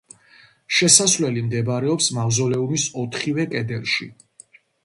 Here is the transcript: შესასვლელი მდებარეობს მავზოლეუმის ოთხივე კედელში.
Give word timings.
შესასვლელი 0.77 1.43
მდებარეობს 1.49 2.09
მავზოლეუმის 2.19 2.89
ოთხივე 3.05 3.47
კედელში. 3.55 4.09